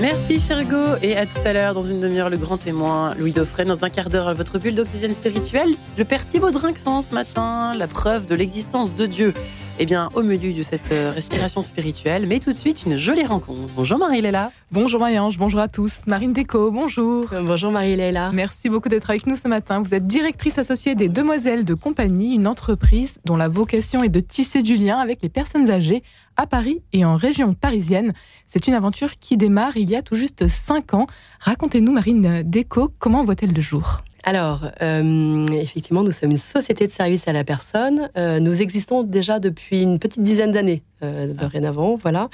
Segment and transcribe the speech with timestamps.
[0.00, 1.74] Merci Chergo et à tout à l'heure.
[1.74, 5.12] Dans une demi-heure le grand témoin Louis Dauphren dans un quart d'heure votre bulle d'oxygène
[5.12, 5.70] spirituel.
[5.98, 9.34] Le père Thibaut Drinxon ce matin la preuve de l'existence de Dieu
[9.78, 12.26] eh bien, au menu de cette euh, respiration spirituelle.
[12.26, 13.74] Mais tout de suite, une jolie rencontre.
[13.74, 14.50] Bonjour Marie-Léla.
[14.72, 16.06] Bonjour Marie-Ange, bonjour à tous.
[16.06, 17.26] Marine Déco, bonjour.
[17.32, 18.30] Euh, bonjour Marie-Léla.
[18.32, 19.80] Merci beaucoup d'être avec nous ce matin.
[19.80, 24.20] Vous êtes directrice associée des Demoiselles de Compagnie, une entreprise dont la vocation est de
[24.20, 26.02] tisser du lien avec les personnes âgées
[26.36, 28.12] à Paris et en région parisienne.
[28.46, 31.06] C'est une aventure qui démarre il y a tout juste 5 ans.
[31.40, 34.02] Racontez-nous, Marine Déco, comment voit-elle le jour?
[34.28, 38.10] Alors, euh, effectivement, nous sommes une société de services à la personne.
[38.18, 41.94] Euh, nous existons déjà depuis une petite dizaine d'années, euh, dorénavant.
[41.94, 42.28] Voilà.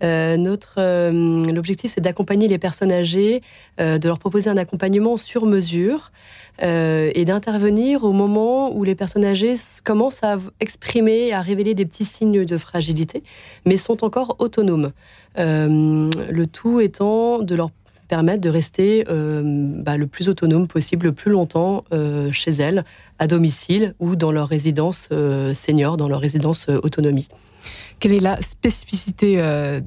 [0.00, 0.80] notre
[1.52, 3.42] l'objectif, c'est d'accompagner les personnes âgées,
[3.78, 6.10] de leur proposer un accompagnement sur mesure
[6.62, 12.04] et d'intervenir au moment où les personnes âgées commencent à exprimer, à révéler des petits
[12.06, 13.22] signes de fragilité,
[13.66, 14.92] mais sont encore autonomes.
[15.36, 17.70] le tout étant de leur
[18.06, 22.84] permettre de rester euh, bah, le plus autonome possible, le plus longtemps euh, chez elles,
[23.18, 27.28] à domicile ou dans leur résidence euh, senior, dans leur résidence autonomie.
[27.98, 29.40] Quelle est la spécificité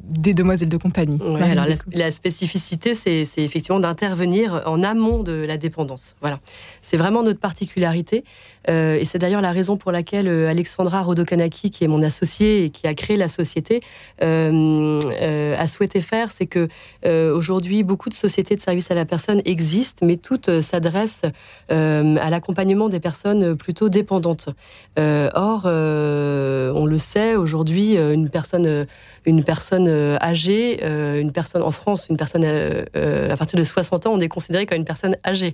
[0.03, 6.15] des demoiselles de compagnie alors la, spécificité, c'est effectivement d'intervenir en amont de la dépendance.
[6.21, 6.39] Voilà,
[6.81, 8.23] c'est vraiment notre particularité.
[8.69, 12.65] Euh, et c'est d'ailleurs la raison pour laquelle euh, Alexandra Rodokanaki, qui est mon associée
[12.65, 13.81] et qui a créé la société,
[14.21, 16.67] euh, a souhaité faire, c'est que
[17.05, 21.23] aujourd'hui beaucoup de sociétés de services à la personne existent, mais toutes s'adressent
[21.69, 24.49] à l'accompagnement des personnes plutôt dépendantes.
[24.97, 28.87] or, on le sait aujourd'hui, une personne
[29.25, 34.19] une personne âgée, une personne en France, une personne à partir de 60 ans, on
[34.19, 35.53] est considéré comme une personne âgée.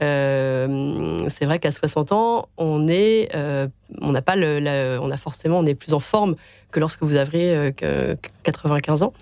[0.00, 3.68] c'est vrai qu'à 60 ans, on est, euh,
[4.00, 6.36] on n'a pas le, on a forcément, on est plus en forme
[6.72, 7.72] que lorsque vous avez
[8.42, 9.12] 95 euh, ans.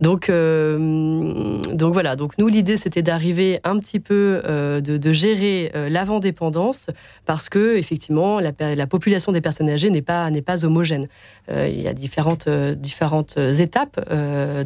[0.00, 2.16] Donc, euh, donc voilà.
[2.16, 4.42] Donc nous, l'idée, c'était d'arriver un petit peu
[4.82, 6.86] de, gérer l'avant-dépendance
[7.26, 11.08] parce que effectivement, la, la, population des personnes âgées n'est pas n'est pas homogène.
[11.48, 14.00] il y a différentes différentes étapes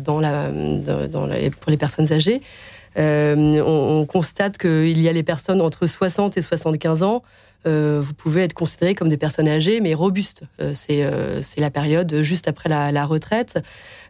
[0.04, 1.28] dans la, dans
[1.60, 2.42] pour les personnes âgées.
[2.96, 7.22] on, on, constate qu'il y a les personnes entre 60 et 75 ans
[7.66, 10.42] euh, vous pouvez être considéré comme des personnes âgées, mais robustes.
[10.60, 13.58] Euh, euh, c'est la période juste après la, retraite.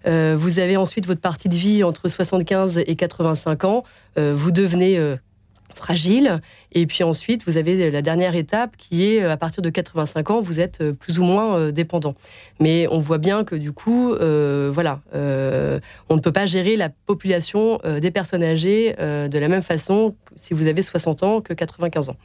[0.05, 3.85] vous avez ensuite votre partie de vie entre 75 et 85 ans.
[4.17, 5.17] vous devenez
[5.75, 6.41] fragile.
[6.73, 10.41] Et puis ensuite, vous avez la dernière étape qui est à partir de 85 ans,
[10.41, 12.15] vous êtes plus ou moins dépendant.
[12.61, 17.81] Mais on voit bien que du coup, voilà, on ne peut pas gérer la population
[18.01, 22.17] des personnes âgées de la même façon si vous avez 60 ans que 95 ans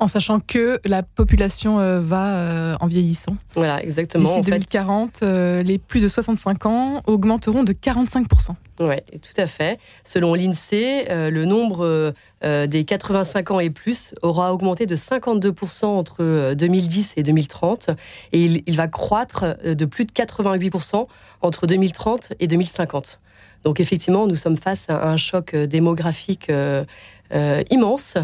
[0.00, 3.36] en sachant que la population euh, va euh, en vieillissant.
[3.54, 4.38] Voilà, exactement.
[4.38, 8.50] D'ici 2040, euh, les plus de 65 ans augmenteront de 45%.
[8.80, 9.80] Oui, tout à fait.
[10.04, 17.14] Selon l'INSEE, le nombre des 85 ans et plus aura augmenté de 52% entre 2010
[17.16, 17.90] et 2030
[18.32, 21.08] et il, il va croître de plus de 88%
[21.42, 23.18] entre 2030 et 2050.
[23.64, 26.48] Donc effectivement, nous sommes face à un choc démographique
[27.32, 28.16] euh, immense.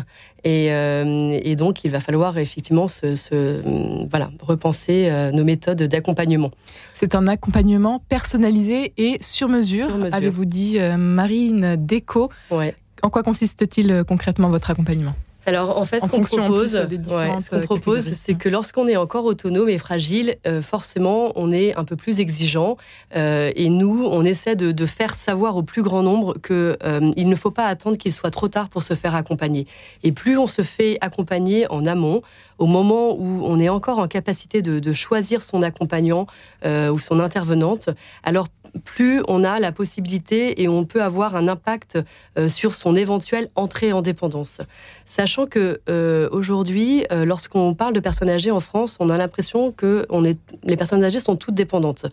[0.46, 6.50] Euh, et, donc, il va falloir effectivement se, voilà, repenser euh, nos méthodes d'accompagnement.
[6.92, 12.30] C'est un accompagnement personnalisé et sur mesure, avez-vous dit, Marine Déco.
[12.50, 12.74] Ouais.
[13.02, 15.14] En quoi consiste-t-il concrètement votre accompagnement?
[15.46, 19.78] Alors en fait, ce qu'on propose, euh, propose, c'est que lorsqu'on est encore autonome et
[19.78, 22.76] fragile, euh, forcément, on est un peu plus exigeant.
[23.16, 26.76] Euh, et nous, on essaie de, faire savoir au plus grand nombre que
[27.16, 29.66] il ne faut pas attendre qu'il soit trop tard pour se faire accompagner.
[30.02, 32.22] Et plus on se fait accompagner en amont,
[32.58, 36.26] au moment où on est encore en capacité de, de choisir son accompagnant
[36.64, 37.88] ou son intervenante,
[38.22, 38.48] alors
[38.84, 41.98] plus on a la possibilité et on peut avoir un impact
[42.38, 44.60] euh, sur son éventuelle entrée en dépendance.
[45.04, 49.72] Sachant que euh, aujourd'hui, euh, lorsqu'on parle de personnes âgées en France, on a l'impression
[49.72, 50.06] que
[50.64, 52.06] les personnes âgées sont toutes dépendantes.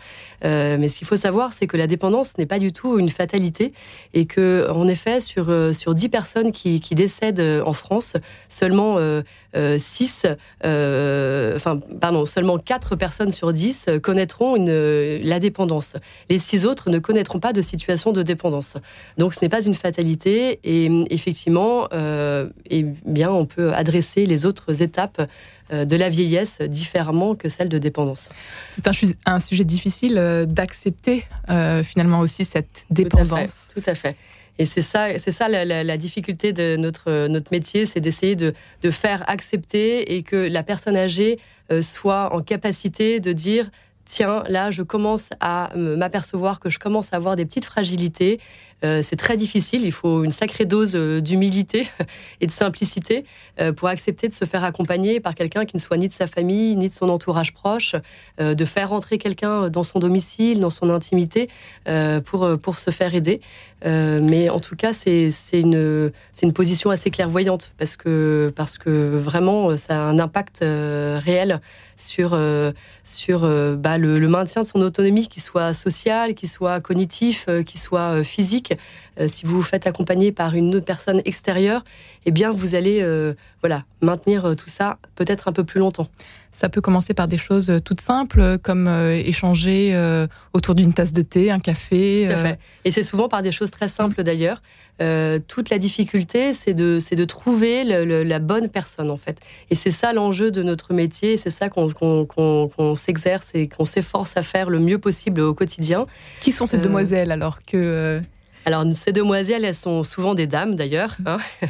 [0.44, 3.74] mais ce qu'il faut savoir, c'est que la dépendance n'est pas du tout une fatalité
[4.14, 8.18] et que, en effet, sur, sur 10 personnes qui décèdent en France,
[8.50, 8.98] seulement
[9.54, 10.26] 6,
[10.64, 14.72] enfin, pardon, seulement 4 personnes sur 10 connaîtront une,
[15.24, 15.96] la dépendance.
[16.30, 18.78] Les six autres ne connaîtront pas de situation de dépendance.
[19.18, 24.46] Donc ce n'est pas une fatalité et effectivement, euh, eh bien, on peut adresser les
[24.46, 25.28] autres étapes
[25.74, 28.30] euh, de la vieillesse différemment que celle de dépendance.
[28.70, 28.88] C'est
[29.26, 31.26] un, sujet difficile euh, d'accepter
[31.84, 33.70] finalement aussi cette dépendance.
[33.74, 34.16] Tout à fait.
[34.60, 39.28] Et c'est ça, ça la, difficulté de notre, notre métier, c'est d'essayer de, de, faire
[39.30, 41.40] accepter et que la personne âgée
[41.82, 43.72] soit en capacité de dire
[44.06, 48.40] tiens, là, je commence à m'apercevoir que je commence à avoir des petites fragilités.
[48.84, 51.88] Euh, c'est très difficile, il faut une sacrée dose euh, d'humilité
[52.42, 53.26] et de simplicité
[53.60, 56.26] euh, pour accepter de se faire accompagner par quelqu'un qui ne soit ni de sa
[56.26, 57.96] famille, ni de son entourage proche,
[58.40, 61.50] de faire rentrer quelqu'un dans son domicile, dans son intimité,
[62.26, 63.42] pour, pour se faire aider.
[63.84, 66.12] mais en tout cas, c'est une,
[66.42, 71.62] une position assez clairvoyante parce que, parce que vraiment, ça a un impact réel
[71.98, 72.40] sur,
[73.04, 73.42] sur
[73.78, 78.71] bah, le, maintien de son autonomie, qui soit sociale, qui soit cognitif, qui soit physique.
[79.20, 81.84] Euh, si vous vous faites accompagner par une autre personne extérieure,
[82.26, 86.08] eh bien, vous allez euh, voilà, maintenir euh, tout ça peut-être un peu plus longtemps.
[86.52, 89.96] Ça peut commencer par des choses toutes simples, comme échanger
[90.52, 92.28] autour d'une tasse de thé, un café.
[92.84, 94.62] Et c'est souvent par des choses très simples d'ailleurs.
[95.48, 99.40] toute la difficulté, c'est de, de trouver la bonne personne en fait.
[99.70, 101.88] Et c'est ça l'enjeu de notre métier, c'est ça qu'on
[102.98, 106.06] s'exerce et qu'on s'efforce à faire le mieux possible au quotidien.
[106.42, 108.22] Qui sont ces demoiselles alors que
[108.66, 111.18] alors, ces demoiselles, elles sont souvent des dames d'ailleurs.
[111.26, 111.38] Hein.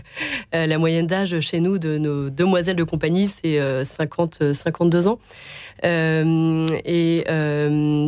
[0.54, 5.10] Euh, la moyenne d'âge chez nous de nos demoiselles de compagnie, c'est 50, 52 euh,
[5.10, 5.20] ans.
[5.86, 7.24] Euh, et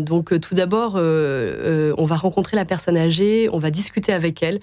[0.04, 4.60] donc, tout d'abord, on va rencontrer la personne âgée, on va discuter avec elle,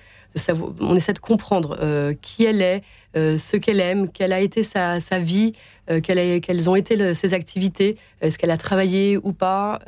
[0.81, 2.81] on essaie de comprendre euh, qui elle est, euh,
[3.15, 5.53] ce qu'elle aime, quelle a été sa, vie,
[5.91, 9.81] euh, quelles ont été ses activités, est-ce qu'elle a travaillé ou pas,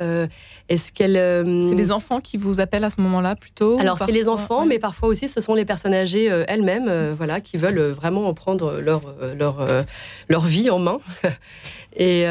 [0.69, 1.13] est-ce qu'elle...
[1.63, 4.79] c'est les enfants qui vous appellent à ce moment-là plutôt Alors c'est les enfants, mais
[4.79, 9.01] parfois aussi ce sont les personnes âgées elles-mêmes, voilà, qui veulent vraiment prendre leur,
[9.37, 9.65] leur,
[10.29, 10.99] leur vie en main.
[11.95, 12.25] Et,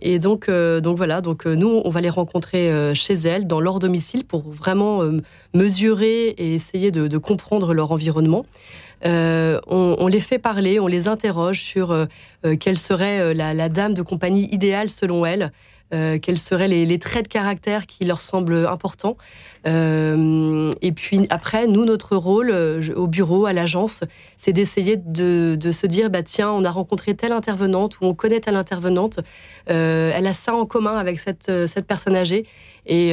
[0.00, 4.24] et, donc, donc voilà, donc nous, on va les rencontrer chez elles, dans leur domicile,
[4.24, 5.02] pour vraiment
[5.54, 8.46] mesurer et essayer de, comprendre leur environnement.
[9.06, 12.04] Euh, on, les fait parler, on les interroge sur euh,
[12.44, 15.52] euh, quelle serait la, dame de compagnie idéale selon elles,
[16.22, 19.16] quels seraient les, traits de caractère qui leur semblent importants.
[19.64, 22.54] et puis après, nous, notre rôle
[22.94, 24.04] au bureau, à l'agence,
[24.36, 28.38] c'est d'essayer de, se dire, bah, tiens, on a rencontré telle intervenante ou on connaît
[28.38, 29.18] telle intervenante,
[29.66, 31.50] elle a ça en commun avec cette,
[31.88, 32.46] personne âgée.
[32.86, 33.10] Et,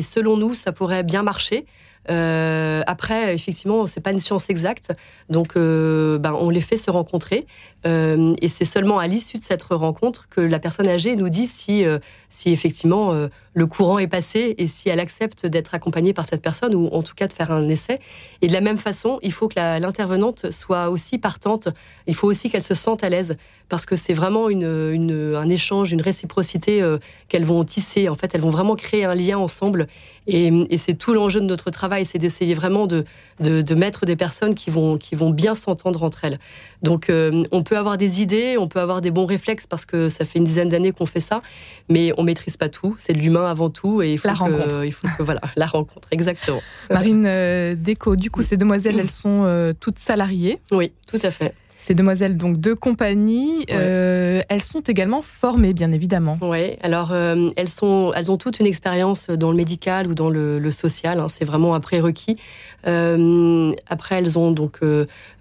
[0.00, 1.66] selon nous, ça pourrait bien marcher.
[2.10, 4.92] Euh, après, effectivement, c'est pas une science exacte,
[5.28, 7.46] donc euh, ben, on les fait se rencontrer,
[7.84, 11.84] et c'est seulement à l'issue de cette rencontre que la personne âgée nous dit si,
[12.30, 16.74] si effectivement le courant est passé et si elle accepte d'être accompagnée par cette personne
[16.74, 18.00] ou en tout cas de faire un essai.
[18.42, 21.68] Et de la même façon, il faut que l'intervenante soit aussi partante.
[22.06, 23.36] Il faut aussi qu'elle se sente à l'aise
[23.68, 26.98] parce que c'est vraiment une, un échange, une réciprocité euh,
[27.28, 28.08] qu'elles vont tisser.
[28.08, 29.86] En fait, elles vont vraiment créer un lien ensemble.
[30.26, 33.04] Et, c'est tout l'enjeu de notre travail, c'est d'essayer vraiment de,
[33.40, 36.38] de, mettre des personnes qui vont, qui vont bien s'entendre entre elles.
[36.82, 40.08] Donc, euh, on peut avoir des idées, on peut avoir des bons réflexes parce que
[40.08, 41.42] ça fait une dizaine d'années qu'on fait ça,
[41.88, 42.94] mais on maîtrise pas tout.
[42.98, 44.84] C'est de l'humain avant tout et il faut la que, rencontre.
[44.84, 46.60] Il faut que, voilà, la rencontre, exactement.
[46.90, 50.60] Marine euh, Déco, du coup, ces demoiselles, elles sont euh, toutes salariées.
[50.72, 51.54] Oui, tout à fait.
[51.84, 56.38] Ces demoiselles donc de compagnie, euh, elles sont également formées, bien évidemment.
[56.40, 60.70] Oui, alors elles, sont, elles ont toute une expérience dans le médical ou dans le,
[60.70, 62.38] social, hein, c'est vraiment un prérequis.
[62.84, 64.78] après, elles ont donc,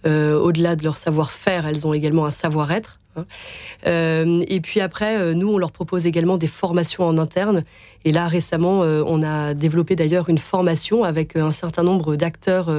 [0.04, 3.00] au-delà de leur savoir-faire, elles ont également un savoir-être.
[3.16, 3.26] Hein.
[3.88, 7.64] Euh, et puis après, euh, nous, on leur propose également des formations en interne.
[8.06, 12.72] Et là, récemment, euh, on a développé d'ailleurs une formation avec un certain nombre d'acteurs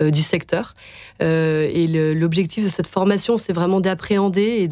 [0.00, 0.74] du secteur.
[1.20, 4.68] et l'objectif de cette formation, c'est vraiment d'appréhender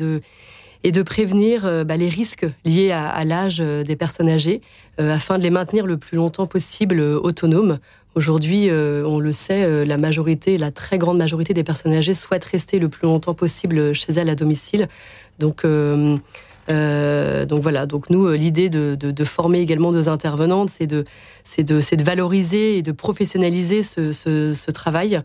[0.84, 4.60] et de prévenir bah, les risques liés à l'âge des personnes âgées
[4.98, 7.78] afin de les maintenir le plus longtemps possible autonomes
[8.16, 12.14] Aujourd'hui, euh, on le sait, euh, la majorité, la très grande majorité des personnes âgées
[12.14, 14.88] souhaitent rester le plus longtemps possible chez elles à domicile.
[15.38, 16.16] Donc, euh,
[16.68, 17.86] donc voilà.
[17.86, 21.04] Donc nous, l'idée de, former également nos intervenantes, c'est de,
[21.58, 25.22] de, valoriser et de professionnaliser ce travail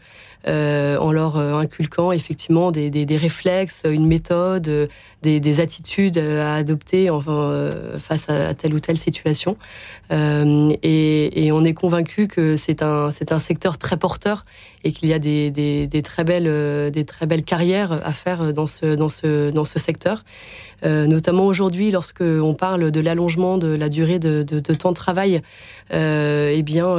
[0.48, 4.88] euh, en leur euh, inculquant effectivement des, des, réflexes, une méthode, euh,
[5.21, 7.10] des, des, attitudes à adopter
[8.00, 9.55] face à telle ou telle situation.
[10.10, 14.45] Et, on est convaincu que c'est un, un secteur très porteur
[14.83, 18.67] et qu'il y a des, des, très belles, des très belles carrières à faire dans
[18.67, 20.24] ce, dans ce, dans ce secteur.
[20.83, 25.42] notamment aujourd'hui, lorsque on parle de l'allongement de la durée de, temps de travail,
[25.92, 26.98] eh bien,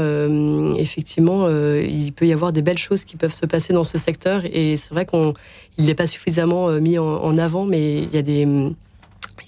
[0.76, 4.42] effectivement, il peut y avoir des belles choses qui peuvent se passer dans ce secteur.
[4.44, 8.22] Et c'est vrai qu'il n'est pas suffisamment euh, mis en, avant, mais il y a
[8.22, 8.46] des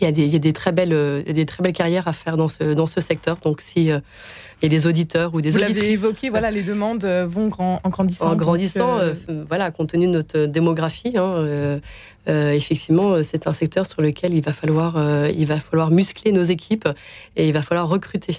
[0.01, 2.13] il y, a des, il y a des très belles, des très belles carrières à
[2.13, 3.37] faire dans ce, dans ce secteur.
[3.43, 7.05] Donc, si il y a des auditeurs ou des Vous l'avez évoqué, voilà, les demandes
[7.05, 8.33] vont grand, en grandissant.
[8.33, 9.15] en grandissant, euh,
[9.49, 11.79] voilà, compte tenu de notre démographie, hein, euh,
[12.29, 16.33] euh, effectivement, c'est un secteur sur lequel il va falloir, euh, il va falloir muscler
[16.33, 16.89] nos équipes
[17.37, 18.39] et il va falloir recruter.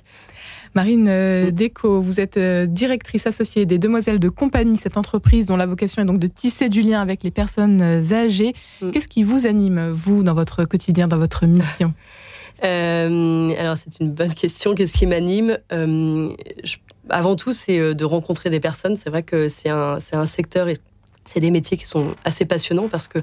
[0.76, 5.56] Marine euh, Déco, vous êtes euh, directrice associée des Demoiselles de Compagnie, cette entreprise dont
[5.56, 8.54] la vocation est donc de tisser du lien avec les personnes euh, âgées.
[8.82, 8.92] Mm.
[8.92, 11.94] Qu'est-ce qui vous anime, vous, dans votre quotidien, dans votre mission
[12.62, 14.76] alors, c'est une bonne question.
[14.76, 15.58] Qu'est-ce qui m'anime?
[15.72, 16.78] Je-
[17.10, 18.96] Avant tout, c'est de rencontrer des personnes.
[18.96, 20.78] C'est vrai que c'est un, c'est un secteur et
[21.26, 23.20] c'est des métiers qui sont assez passionnants parce que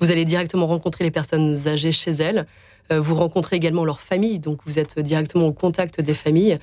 [0.00, 2.46] vous allez directement rencontrer les personnes âgées chez elles.
[2.92, 6.58] Euh, Vous rencontrez également leurs familles, donc vous êtes directement au contact des familles.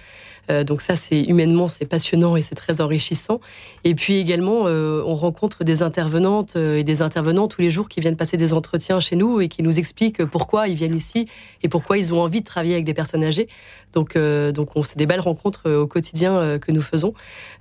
[0.50, 3.40] Euh, donc ça, c'est humainement, c'est passionnant et c'est très enrichissant.
[3.84, 7.90] Et puis également, euh, on rencontre des intervenantes euh, et des intervenants tous les jours
[7.90, 11.28] qui viennent passer des entretiens chez nous et qui nous expliquent pourquoi ils viennent ici
[11.64, 13.48] et pourquoi ils ont envie de travailler avec des personnes âgées.
[13.94, 17.14] Donc, donc on, c'est des belles rencontres au quotidien que nous faisons.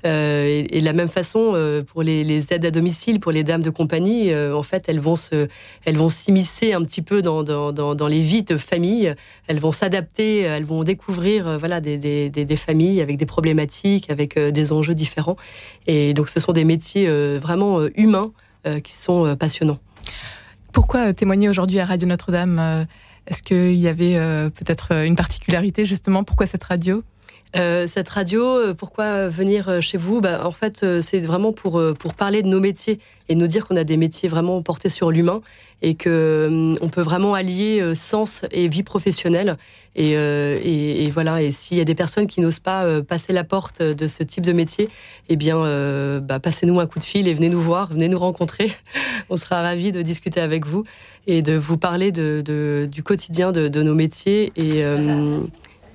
[0.02, 1.54] Et, de la même façon,
[1.86, 6.72] pour les, aides à domicile, pour les dames de compagnie, en fait, elles vont s'immiscer
[6.72, 9.14] un petit peu dans, dans, les vies de famille.
[9.46, 14.10] Elles vont s'adapter, elles vont découvrir voilà, des, des, des, des familles avec des problématiques,
[14.10, 15.36] avec euh, des enjeux différents.
[15.86, 18.32] Et donc, ce sont des métiers euh, vraiment euh, humains
[18.82, 19.78] qui sont passionnants.
[20.72, 22.86] Pourquoi témoigner aujourd'hui à Radio Notre-Dame
[23.26, 24.14] Est-ce qu'il y avait
[24.48, 26.24] peut-être une particularité, justement?
[26.24, 27.02] Pourquoi cette radio?
[27.56, 30.20] Euh, cette radio, euh, pourquoi venir euh, chez vous?
[30.20, 32.98] Bah, En fait, c'est vraiment pour, pour parler de nos métiers
[33.28, 35.40] et nous dire qu'on a des métiers vraiment portés sur l'humain
[35.80, 39.56] et qu'on on peut vraiment allier sens et vie professionnelle.
[39.96, 43.44] Et, et, et voilà, et s'il y a des personnes qui n'osent pas passer la
[43.44, 44.88] porte de ce type de métier,
[45.28, 48.18] eh bien, euh, bah, passez-nous un coup de fil et venez nous voir, venez nous
[48.18, 48.72] rencontrer.
[49.30, 50.84] on sera ravis de discuter avec vous
[51.26, 55.38] et de vous parler de, de- du quotidien de, de nos métiers et, euh,